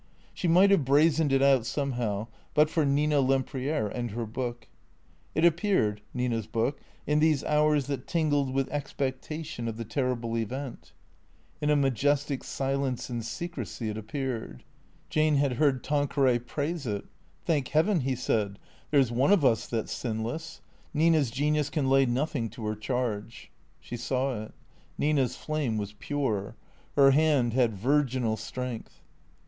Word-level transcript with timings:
She 0.33 0.47
might 0.47 0.71
have 0.71 0.83
brazened 0.83 1.31
it 1.31 1.43
out 1.43 1.63
somehow 1.63 2.25
but 2.55 2.71
for 2.71 2.87
Nina 2.87 3.19
Lem 3.19 3.43
priere 3.43 3.87
and 3.93 4.09
her 4.09 4.25
book. 4.25 4.67
It 5.35 5.45
appeared, 5.45 6.01
Nina's 6.11 6.47
book, 6.47 6.79
in 7.05 7.19
these 7.19 7.43
hours 7.43 7.85
that 7.85 8.07
tingled 8.07 8.51
with 8.51 8.67
expectation 8.69 9.67
of 9.67 9.77
the 9.77 9.85
terrible 9.85 10.35
Event. 10.39 10.93
In 11.61 11.69
a 11.69 11.75
ma 11.75 11.89
jestic 11.89 12.43
silence 12.43 13.11
and 13.11 13.23
secrecy 13.23 13.89
it 13.91 13.95
appeared. 13.97 14.63
Jane 15.11 15.35
had 15.35 15.57
heard 15.57 15.83
Tan 15.83 16.07
queray 16.07 16.43
praise 16.43 16.87
it." 16.87 17.05
Thank 17.45 17.67
heaven," 17.67 17.99
he 17.99 18.15
said," 18.15 18.57
there 18.89 19.03
's 19.03 19.11
one 19.11 19.31
of 19.31 19.45
us 19.45 19.67
that 19.67 19.87
's 19.87 19.91
sinless. 19.93 20.61
Nina 20.95 21.23
's 21.23 21.29
genius 21.29 21.69
can 21.69 21.87
lay 21.87 22.07
nothing 22.07 22.49
to 22.49 22.65
her 22.65 22.75
charge." 22.75 23.51
She 23.79 23.97
saw 23.97 24.41
it. 24.45 24.51
Nina's 24.97 25.37
flame 25.37 25.77
was 25.77 25.93
pure. 25.99 26.55
Her 26.95 27.11
hand 27.11 27.53
had 27.53 27.75
virginal 27.75 28.35
strength. 28.35 29.03